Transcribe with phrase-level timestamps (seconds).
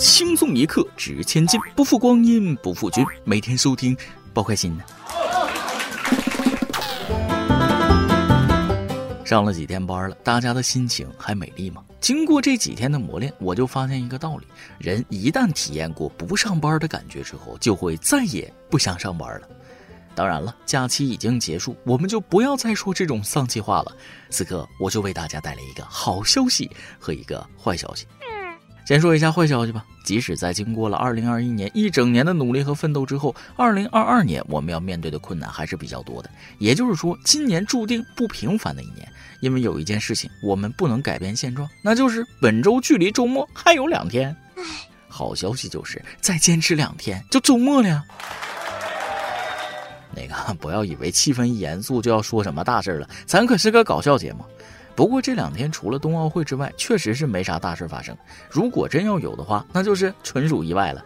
[0.00, 3.04] 轻松一刻值千金，不负光阴不负君。
[3.22, 3.94] 每天收听，
[4.32, 4.82] 包开心呢。
[9.26, 11.84] 上了几天班了，大家的心情还美丽吗？
[12.00, 14.46] 经过这几天的磨练，我就发现一个道理：
[14.78, 19.48] 人一旦体验过不上班的感觉之后，就会再也不想上班了。
[20.14, 23.94] 当然了，假期已经结束，我们就不要再说这种丧气话了。
[24.30, 28.06] 此刻，我就为大家带来一个好消息和一个坏消息。
[28.90, 29.84] 先说一下坏消息吧。
[30.02, 36.30] 即使在经过了2021年一整年的努力和奋斗之后，2022年我们要面对的困难还是比较多的。
[36.58, 44.36] 也就是说，今年注定不平凡的一年，因为有一件事情我们不能改变现状，那就是本周距离周末还有两天。
[45.06, 47.88] 好消息就是再坚持两天就周末了。
[47.88, 48.02] 呀。
[50.12, 54.44] 那个，不要以为气氛一严肃就要说什么大事了，咱可是个搞笑节目。
[55.00, 58.14] 不过这两天除了冬奥会之外，确实是没啥大事发生。
[58.50, 61.02] 如果真要有的话，那就是纯属意外了。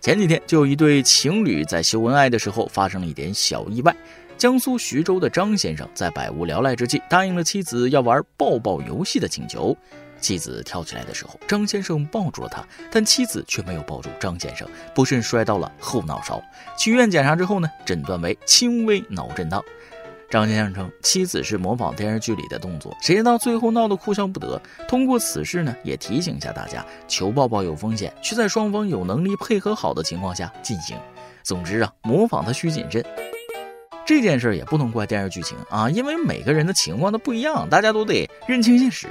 [0.00, 3.92] 前几天就有一对情侣在秀恩爱的时候发生了一点小意外。
[4.38, 9.76] 江苏徐州的张先生在百无聊赖之际，答应了妻子要玩抱抱游戏的请求。
[10.20, 16.40] 妻子跳起来的时候，张先生抱住了她，但妻子却没有抱住张先生，不慎摔到了后脑勺。
[16.78, 19.60] 去医院检查之后呢，诊断为轻微脑震荡。
[20.32, 24.58] 张先生称，妻子是模仿电视剧里的动作，谁知道最后闹得哭笑不得。
[24.88, 30.96] 通过此事呢，也提醒一下大家，求抱抱有风险，需在双方有能力配合好的情况下进行。
[31.42, 33.04] 总之啊，模仿他需谨慎。
[34.06, 39.08] 这件事也不能怪电视剧情啊，因为每个人的情况都不一样，大家都得认清现实。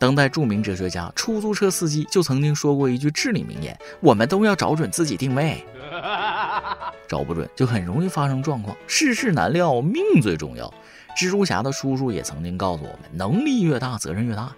[0.00, 5.64] 当代著名哲学家、出租车司机就曾经说过一句至理名言：“我们都要找准自己定位，
[7.08, 8.76] 找不准就很容易发生状况。
[8.86, 10.72] 世事难料，命最重要。”
[11.16, 14.54] 蜘蛛侠的叔叔也曾经告诉我们：“能力越大，责任越大。”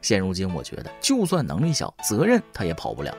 [0.00, 3.14] 现如今，我觉得就算能力小，责任他也跑不了。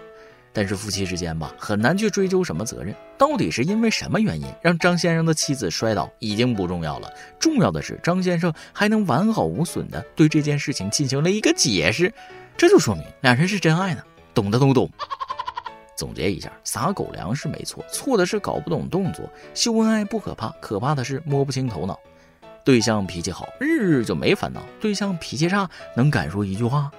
[0.51, 2.95] 但是夫妻之间吧，很难去追究什么责任。
[3.17, 7.13] 到底是因为什么原因让张先生的妻子摔倒，已经不重要了。
[7.37, 12.11] 重要的是张先生还能完好无损的对这件事情进行了一个解释，
[12.57, 14.01] 这就说明两人是真爱呢。
[14.33, 14.89] 懂的都懂。
[15.99, 19.29] 总结一下，撒狗粮是没错，错的是搞不懂动作。
[19.53, 21.99] 秀恩爱不可怕，可怕的是摸不清头脑。
[22.63, 26.89] 对象脾气好，日日就没烦恼；对象脾气差，能敢说一句话。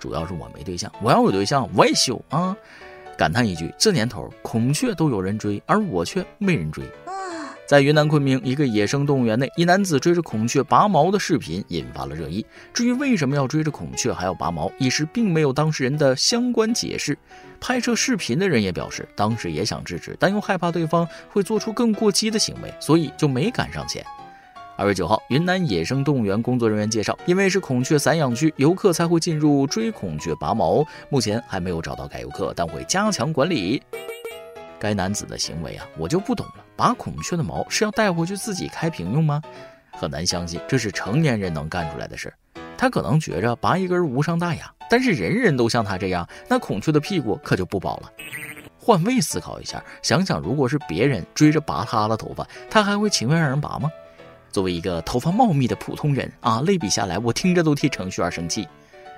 [0.00, 2.56] 主要是我没对象，我要有对象我也秀啊。
[3.16, 6.84] 感叹一句：这年头，孔雀都有人追，而我却没人追。
[7.70, 12.44] 在云南昆明一个野生动物园内，一男子追着孔雀拔毛的视频引发了热议。
[12.74, 17.16] 至于为什么要追着孔雀还要拔毛，一时并没有当事人的相关解释。
[17.60, 24.04] 拍摄视频的人也表示，当时也想制止，但又害怕对方会做出更过激的行为，所以就没敢上前。
[24.76, 30.84] 二月九号，云南野生动物园工作人员介绍，因为是孔雀散养区，游客才会进入追孔雀拔毛。
[31.08, 33.80] 目前还没有找到该游客，但会加强管理。
[34.80, 36.64] 该男子的行为啊，我就不懂了。
[36.80, 39.42] 拔孔雀的毛是要带回去自己开瓶用吗？
[39.92, 42.34] 很难相信这是成年人能干出来的事儿。
[42.78, 48.10] 他可能觉着拔一根无伤大雅，但是人人都像他这样，那孔雀的屁股可就不保了。
[48.78, 53.92] 换位思考一下，想想如果是别人追着拔他的头发，他还会情愿让人拔吗？
[54.50, 58.66] 作为一个头发茂密的普通人啊，类比下来，我听着都替程序员生气。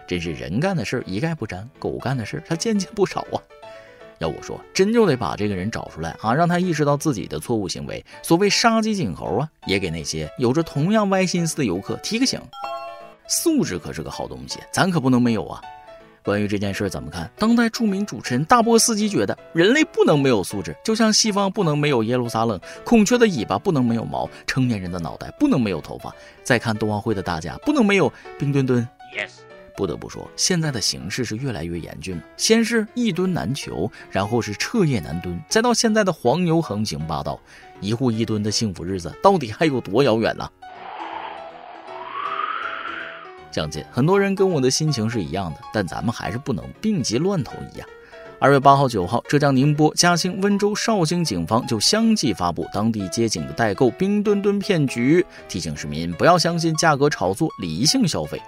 [0.05, 3.39] 真是人干的事一概不沾，狗干的事他见见不少啊。
[4.23, 8.03] 要我说，真就得把这个人找出来啊，让他意识到自己的错误行为。
[8.23, 12.41] 所谓杀鸡儆猴啊，也给那些有着同样歪心思的游客提个醒。
[13.27, 15.61] 素质可是个好东西，咱可不能没有啊。
[16.25, 17.29] 关于这件事怎么看？
[17.37, 26.15] 当代著名主持人大波斯基觉得，人类不能没有素质，就像西方不能没有耶路撒冷，孔雀的尾巴不能没有毛，成年人的脑袋不能没有头发。
[26.45, 28.87] 再看冬奥会的大家，不能没有冰墩墩。
[29.17, 29.31] Yes，
[29.77, 32.23] 不得不说，现在的形势是越来越严峻了。
[32.37, 37.41] 先是一吨难求，然后是彻夜难蹲，再到现在的黄牛横行霸道，
[37.81, 40.49] 一户一吨的幸福日子到底还有多遥远呢？
[43.51, 47.87] 相信很多人跟我的心情是一样的，但咱们还是不能病急乱投医呀。
[48.39, 58.41] 二月八号、九号，浙江宁波、嘉兴、温州、绍兴警方就相继发布当地接警的代购冰墩墩骗局，提醒市民不要相信价格炒作，理性消费。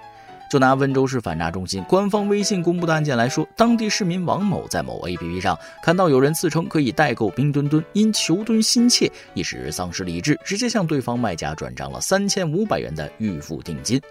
[0.55, 14.01] 就拿温州市反诈中心官方微信公布的案件来说，当地市民王某在某 APP 上看到有人自称可以代购冰墩墩，因求墩心切，一时丧失理智，直接向对方卖家转账了三千五百元的预付定金。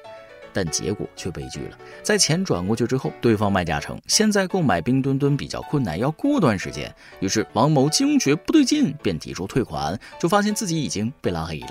[0.52, 6.94] 但结果却悲剧了，在钱转过去之后，对方卖家称现在购买冰墩墩比较困难，要过段时间。
[7.20, 11.70] 于是王某惊觉不对劲，便提出退款，就发现自己已经被拉黑了。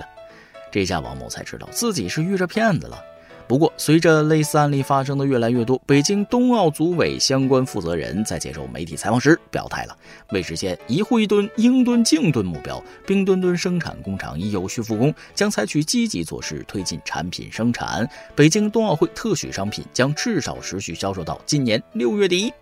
[0.72, 3.00] 这下王某才知道自己是遇着骗子了。
[3.46, 9.96] 不过，随着类似案例发生的越来越多，北京冬奥组委相关负责人在接受媒体采访时表态了：
[10.30, 18.08] 为实现一户一吨、英吨净吨目标，冰墩墩生产工厂已有序复工，将采取积极措施推进产品生产。
[18.34, 22.52] 北京冬奥会特许商品将至少持续销售到今年六月底。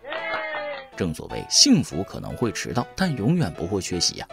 [0.97, 4.27] 正所谓，幸福可能会迟到，但永远不会缺席呀。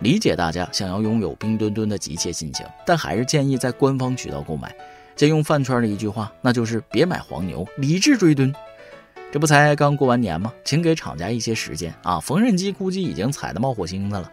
[0.00, 4.74] 理解大家想要拥有冰墩墩的急切心情，但还是建议在官方渠道购买。
[5.16, 8.54] 借用饭圈的一句话，那就是别买黄牛，理智追蹲。
[9.32, 10.52] 这不才刚过完年吗？
[10.64, 12.20] 请给厂家一些时间啊！
[12.20, 14.30] 缝纫机估计已经踩得冒火星子了。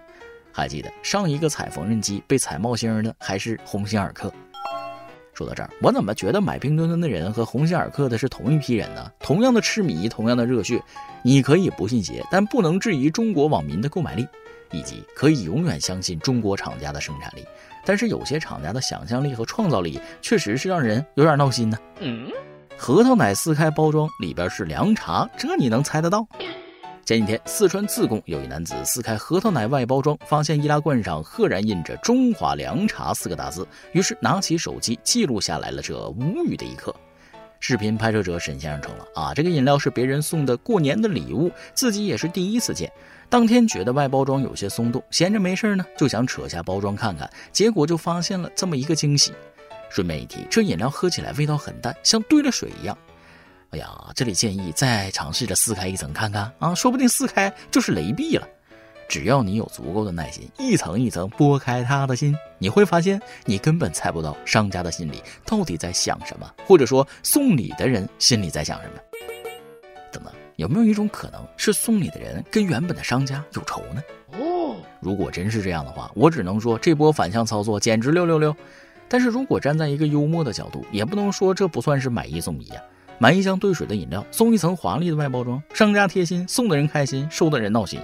[0.52, 4.32] 还记得上一个踩缝纫机被踩冒星的还是鸿星尔克。
[5.34, 9.12] 说到这儿，我怎么觉得买冰墩墩的人和鸿星尔克的是同一批人呢？
[9.20, 10.80] 同样的痴迷，同样的热血。
[11.24, 14.28] 你可以不信邪，但不能质疑中国网民的购买力。
[14.72, 17.46] 以及可以永远相信中国厂家的生产力，
[17.86, 21.78] 但是有些厂家的想象力和创造力确实是让人有点闹心呢。
[22.00, 22.30] 嗯，
[22.78, 26.26] 核桃奶撕开包装里边是凉茶，这你能猜得到？
[27.06, 36.96] 前几天四川自贡有一男子撕开核桃奶外包装，发现易拉罐上赫然印着“中华凉茶”四个大字，于是拿起手机记录下来了这无语的一刻。
[37.66, 42.92] 视频拍摄者沈先生称了啊，这个饮料是别人送的过年的礼物，自己也是第一次见。
[43.30, 49.32] 当天觉得外包装有些松动，闲着没事呢，就想扯下包装看看，结果就发现了这么一个惊喜。
[49.90, 52.98] 顺便一提，这饮料喝起来味道很淡，像兑了水一样。
[53.70, 58.46] 哎呀，这里建议再尝试着撕开一层看看啊，说不定撕开就是雷碧了。
[59.08, 68.94] 只要你有足够的耐心，一层一层剥开他的心，你会发现你根本猜不到商家的心里到底在想什么，或者说送礼的人心里在想什么。
[70.12, 74.02] 等等，有没有一种可能是送礼的人跟原本的商家有仇呢？
[74.40, 78.56] 哦，如果真是这样的话，我只能说这波反向操作简直六六六。
[79.08, 82.82] 但是如果站在一个幽默的角度，也不能说这不算是买一送一呀。
[83.20, 88.00] 买一箱兑水的饮料，送一层华丽的外包装，商家贴心，送的人开心，收的人闹心。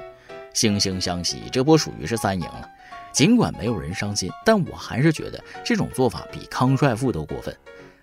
[0.54, 2.70] 惺惺相惜，这波属于是三赢了。
[3.12, 7.56] 尽管没有人伤心，但我还是觉得这种做法比康帅傅都过分。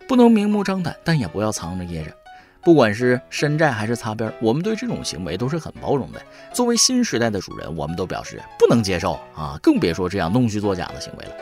[0.09, 2.11] 不能明目张胆，但也不要藏着掖着。
[2.63, 6.21] 不管是山寨还是擦边，我们对这种行为都是很包容的。
[6.53, 9.57] 作为新时代的主人，我们都表示不能接受啊！
[9.63, 11.33] 更别说这样弄虚作假的行为了。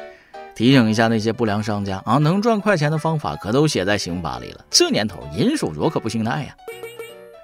[0.55, 4.65] 提醒一下那些不良商家啊，能赚快钱的方法可都写在刑法里了。
[4.71, 6.55] 这年头，银手镯可不兴戴呀。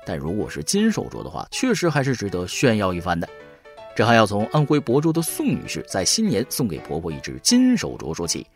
[0.07, 3.29] 但如果是金手镯的话，确实还是值得炫耀一番的。
[3.95, 8.47] 这还要从安徽亳州的宋女士在新年送给婆婆一只金手镯说起。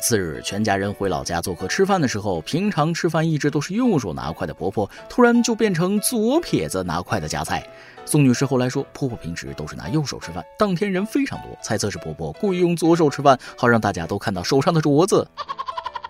[0.00, 7.64] 次日，全家人回老家做客吃饭的时候，平常吃饭一直都是右手拿筷的婆婆，突然就变成左撇子拿筷的夹菜。
[8.04, 15.26] 宋女士后来说，婆婆平时都是拿右手吃饭，当天人非常多，猜测是婆婆故意用左手吃饭，好让大家都看到手上的镯子。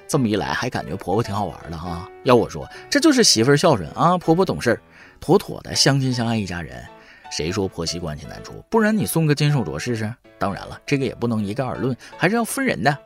[0.06, 2.08] 这么一来，还感觉婆婆挺好玩的哈。
[2.24, 4.78] 要我说，这就是媳妇孝顺啊，婆婆懂事，
[5.20, 6.84] 妥妥的相亲相爱一家人。
[7.30, 8.62] 谁说婆媳关系难处？
[8.70, 10.12] 不然你送个金手镯试试？
[10.38, 12.96] 当然了，这个也不能一概而论，还是要分人的，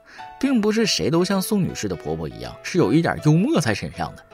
[0.40, 4.24] 并不是谁都像宋女士的婆婆一样是有一点幽默在身上的，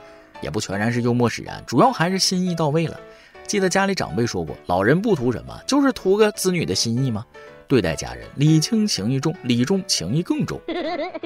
[0.41, 2.99] 也不全然是幽默使然，主要还是心意到位了。
[3.47, 7.25] 记得家里长辈说过，老人不图什么，就是图个子女的心意吗？
[7.67, 10.61] 对待家人，礼轻情意重，礼重情意更重。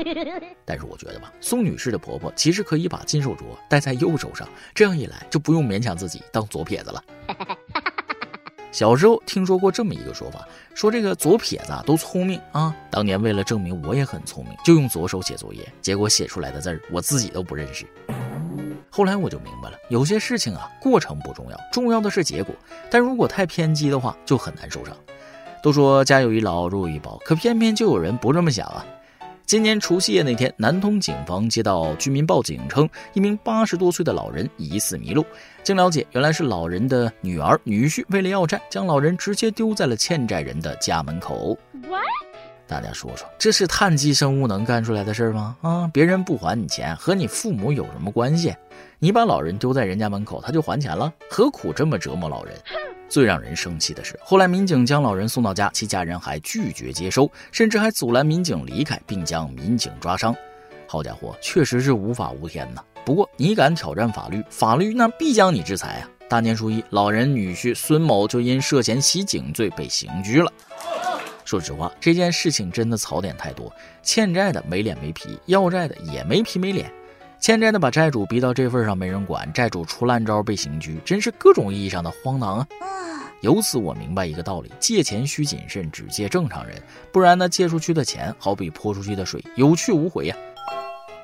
[0.65, 7.05] 但是我觉得吧，宋女士的婆婆其实可以把金手镯戴在右手上，这样一来就不用勉强自己当左撇子了。
[8.71, 12.75] 小时候听说过这么一个说法，说这个左撇子啊都聪明啊。
[12.91, 17.87] 当年为了证明我也很聪明，就用左手写作业，结果写出来的字儿我自己都不认识。
[18.91, 22.55] 后来我就明白了，有些事情啊，过程不重要，重要的是结果。
[22.91, 24.97] 但如果太偏激的话，就很难收场。
[25.63, 28.85] 都说家有一老，如有一宝，可偏偏就有人不这么想啊。
[29.45, 35.25] 今年除夕夜那天，南通警方接到居民报警称，一名八十多岁的老人疑似迷路。
[35.63, 41.57] 经了解，原来是老人的女儿、女婿为了要债，将老人直接丢在了欠债人的家门口。
[42.67, 45.57] 大家说说，这是碳基生物能干出来的事吗？
[45.63, 48.55] 啊，别人不还你钱，和你父母有什么关系？
[48.99, 51.11] 你把老人丢在人家门口，他就还钱了？
[51.31, 52.55] 何苦这么折磨老人？
[53.09, 60.35] 最让人生气的是，后来民警将老人送到家，其家人还拒绝接收，甚至还阻拦民警离开，并将民警抓伤。
[60.87, 62.83] 好家伙，确实是无法无天呐！
[63.05, 66.09] 不过你敢挑战法律，法律那必将你制裁啊！
[66.29, 70.53] 大年初一，老人女婿孙某就因涉嫌袭警罪被刑拘了。
[71.45, 73.73] 说实话，这件事情真的槽点太多，
[74.03, 76.93] 欠债的没脸没皮，要债的也没皮没脸。
[77.41, 82.67] 欠债的把债主逼到这份上没人管，债主出烂招被刑拘，真是各种意义上的荒唐啊！
[83.41, 86.77] 由此我明白一个道理：借钱需谨慎，只借正常人，
[87.13, 90.37] 不然呢，借出去的钱好比泼出去的水，有去无回呀。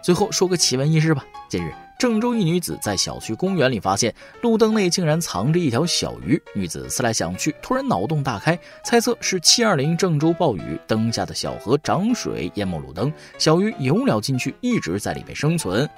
[0.03, 1.25] 最后说个奇闻异事吧。
[1.49, 6.41] 近日，郑州一女子在小区公园里发现路灯内竟然藏着一条小鱼。
[6.55, 15.89] 女子思来想去，突然脑洞大开，猜测是720郑州暴雨，灯下的小河涨水淹没路灯，小鱼游了进去，一直在里面生存。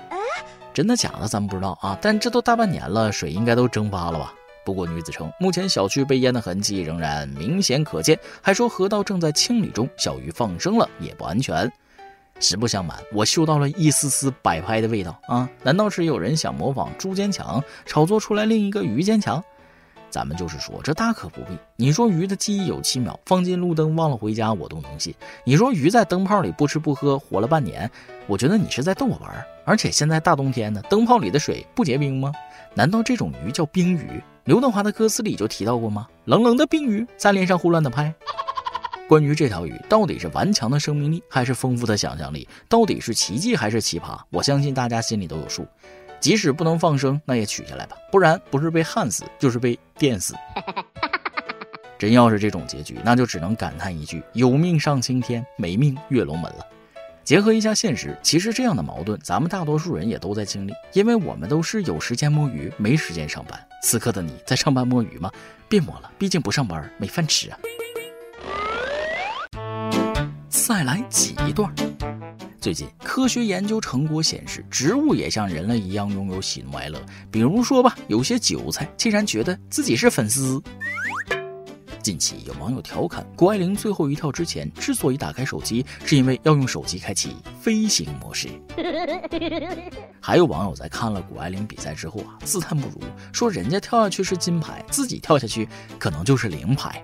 [0.73, 1.99] 真的假的，咱们不知道啊。
[2.01, 4.33] 但这都大半年了，水应该都蒸发了吧？
[4.65, 11.73] 不过女子称，目前小区被淹的痕迹仍然明显可见，还说河道正在清理中，小鱼放生了也不安全。
[12.39, 15.49] 实不相瞒，我嗅到了一丝丝摆拍的味道啊！
[15.63, 19.43] 难道是有人想模仿猪坚强，炒作出来另一个鱼坚强？
[20.09, 21.59] 咱们就是说，这大可不必。
[21.77, 25.15] 你说鱼的记忆有七秒，放进路灯忘了回家，我都能信。
[25.45, 27.91] 你说鱼在灯泡里不吃不喝活了半年，
[28.27, 29.47] 我觉得你是在逗我玩。
[29.65, 32.33] 而且现在大冬天的，灯泡里的水不结冰吗？
[32.73, 34.23] 难道这种鱼叫冰鱼？
[34.45, 36.07] 刘德华的歌词里就提到过吗？
[36.25, 38.15] 冷冷的冰雨在脸上胡乱的拍。
[39.09, 45.65] 关于这条鱼到底是顽强的生命力还是丰富的想象力，到底是奇迹还是奇葩，我相信大家心里都有数。
[46.19, 50.35] 即使不能放生，那也取下来吧，不然不是被焊死，就是被电死。
[51.97, 56.67] 真要是这种结局，那就只能感叹一句：有命上青天，没命跃龙门了。
[57.23, 63.61] 结合一下现实，其实这样的矛盾，咱们大多数人也都在经历，因为我们都是有时间摸鱼，没时间上班。
[63.83, 65.31] 此刻的你在上班摸鱼吗？
[65.69, 67.59] 别摸了，毕竟不上班没饭吃啊。
[70.67, 71.73] 再来挤一段。
[72.61, 77.01] 最近科学研究成果显示，植物也像人类一样拥有喜怒哀乐。
[77.31, 80.61] 比如说吧，有些韭菜竟然觉得自己是粉丝。
[82.03, 88.49] 近期有网友调侃，谷爱凌最后一跳之前之所以打开手机，是因为要用手机开启飞行模式。
[90.21, 97.01] 还有网友在看了谷爱凌比赛之后啊，自叹不如，说人家跳下去是金牌，自己跳下去可能就是零牌。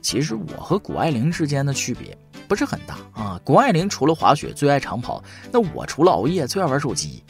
[0.00, 2.16] 其实我和谷爱凌之间的区别
[2.48, 3.40] 不是很大啊。
[3.44, 7.22] 谷爱凌除了滑雪最爱长跑，那我除了熬夜最爱玩手机。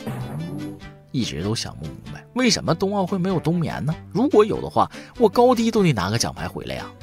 [1.11, 3.95] 一直都想不明白，为什么冬奥会没有冬眠呢？
[4.13, 6.87] 如果有的话，我高低都得拿个奖牌回来呀。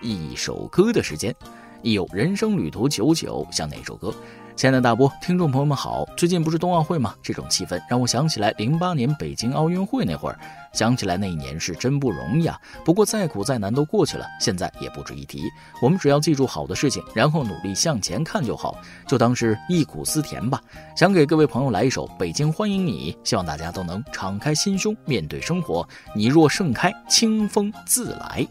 [0.00, 1.34] 一首歌的时间，
[1.82, 4.14] 一有人生旅途久久，像哪首歌？
[4.60, 6.06] 亲爱的大波，听众朋友们好！
[6.18, 7.14] 最近不是冬奥会吗？
[7.22, 10.38] 这种气氛让我想起来零八年北京奥运会那会儿，
[10.74, 12.60] 想起来那一年是真不容易啊。
[12.84, 15.44] 不过再苦再难都过去了，现在也不值一提。
[15.80, 18.76] 我们只要记住好的事情，然后努力向前看就好，
[19.08, 20.60] 就当是忆苦思甜吧。
[20.94, 25.88] 想给各位朋友来一首《北京欢迎你》，希望大家都能敞开心胸面对生活。
[26.14, 28.46] 你若盛开，清风自来。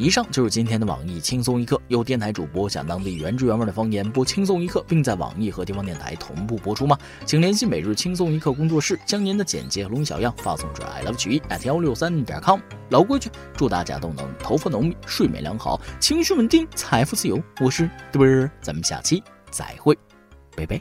[0.00, 6.96] 以上就是今天的网易轻松一刻，有电台主播讲当地原汁原味的方言播轻松一刻，并在网易和地方电台同步播出吗？
[7.26, 12.58] 请联系每日轻松一刻工作室，将您的简介和录音小样发送至 i love 曲艺 at 幺六三点 com。
[12.88, 17.38] 老规矩，祝大家都能头发浓密，睡眠良好，情绪稳定，财富自由。
[17.60, 19.94] 我是嘚儿，咱们下期再会，
[20.56, 20.80] 拜拜。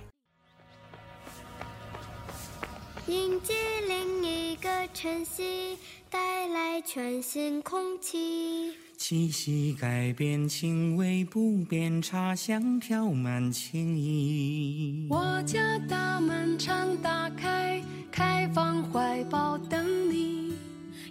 [3.07, 3.53] 迎接
[3.85, 5.77] 另一个晨曦，
[6.09, 8.77] 带来全新空气。
[8.99, 15.07] 气息改变，情味不变，茶香飘满情意。
[15.09, 20.53] 我家大门常打开，开放怀抱等你。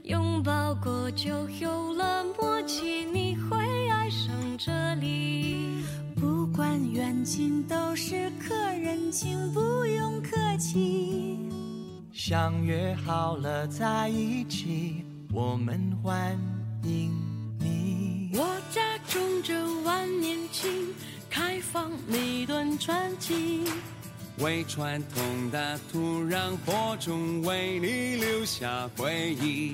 [0.04, 3.56] 拥抱过就有了默契，你会
[3.88, 5.82] 爱上这里。
[6.14, 11.38] 不管远近，都是客人，请不用客气。
[12.12, 15.02] 相约好了在一起，
[15.32, 16.38] 我们欢
[16.84, 17.27] 迎。
[18.32, 20.94] 我家种着万年青，
[21.28, 23.64] 开放每段传奇。
[24.38, 29.72] 为传统的土壤播种，为你留下回忆。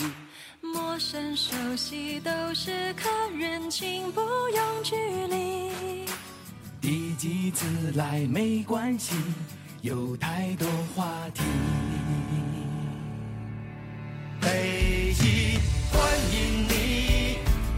[0.62, 5.70] 陌生熟悉都是客人，请不用距离。
[6.80, 9.14] 第几次来没关系，
[9.82, 11.42] 有太多话题。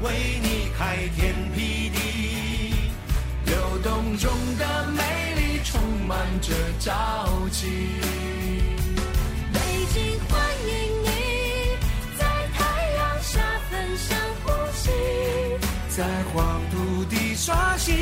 [0.07, 0.57] 为你。
[0.79, 2.75] 开天辟地，
[3.47, 5.03] 流动中的美
[5.37, 7.67] 丽充满着朝气。
[9.55, 9.59] 北
[9.95, 10.71] 京欢迎
[11.03, 11.09] 你，
[12.19, 12.59] 在太
[12.93, 14.91] 阳下分享呼吸，
[15.89, 17.95] 在黄土地刷新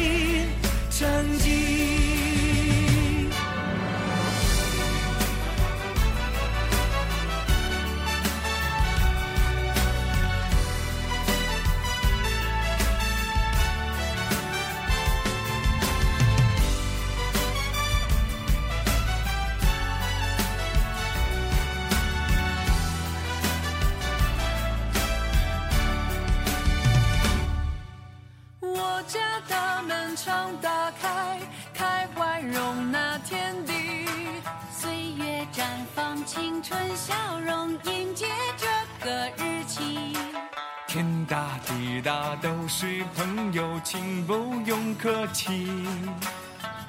[41.26, 44.34] 大滴答都是朋友，请不
[44.66, 45.66] 用客气，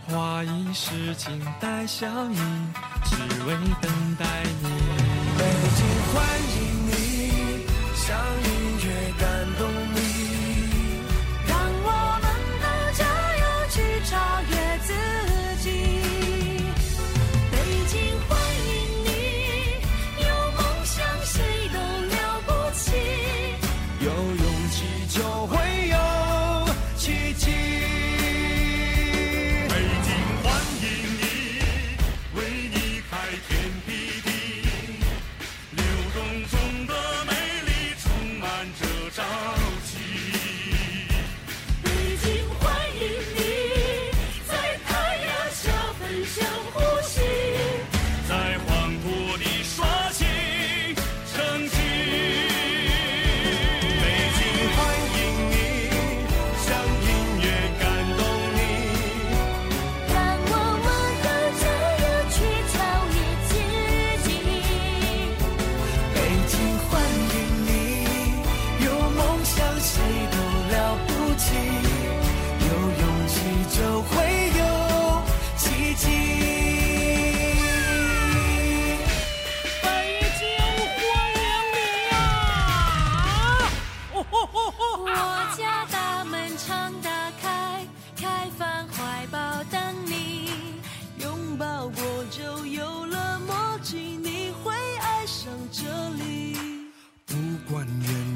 [0.07, 2.37] 花一世情待相遇，
[3.05, 3.15] 只
[3.45, 4.25] 为等待
[4.61, 4.69] 你。
[5.37, 6.23] 北京欢
[6.59, 6.64] 迎。
[66.45, 66.94] 惊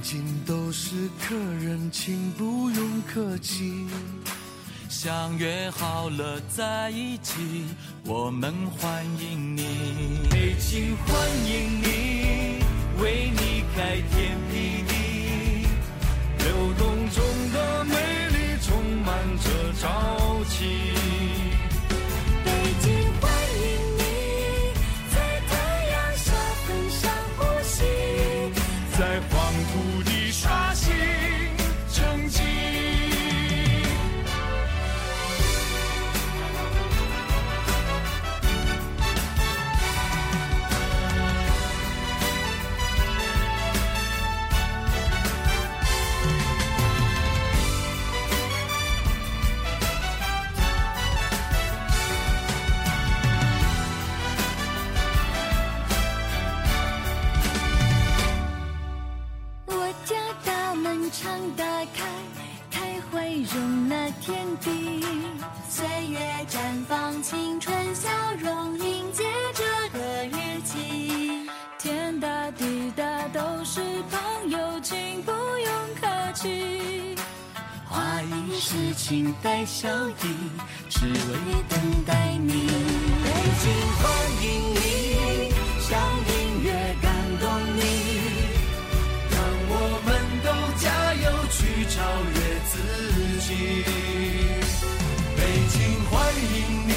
[0.10, 3.86] 情都是客人，请不用客气，
[4.90, 7.36] 相约好了在一起，
[8.06, 9.62] 我们欢迎你，
[10.32, 12.64] 北京欢迎你，
[13.00, 15.68] 为你开天辟地，
[16.40, 17.94] 流动中的美
[18.30, 20.99] 丽，充满着朝气。
[79.66, 80.28] 小弟
[80.90, 81.14] 只为
[81.68, 82.68] 等待你
[83.24, 83.30] 北
[83.62, 83.64] 京
[83.98, 84.04] 欢
[84.42, 84.78] 迎你
[85.80, 86.68] 像音乐
[87.02, 87.44] 感动
[87.76, 87.80] 你
[89.30, 89.72] 让我
[90.06, 90.08] 们
[90.44, 90.48] 都
[90.80, 91.58] 加油去
[91.90, 91.98] 超
[92.36, 92.38] 越
[92.70, 92.74] 自
[93.42, 93.50] 己。
[95.36, 96.14] 北京欢
[96.56, 96.92] 迎你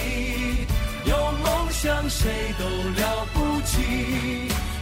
[1.11, 2.65] 有梦想谁都
[3.01, 3.73] 了不起。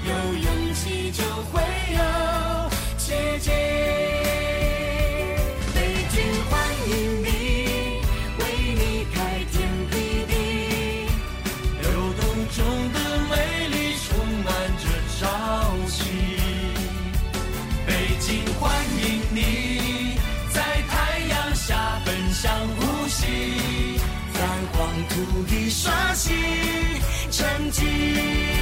[0.03, 1.63] 有勇气就会
[1.95, 3.80] 有奇迹
[25.21, 26.35] 努力刷新
[27.31, 28.60] 成绩。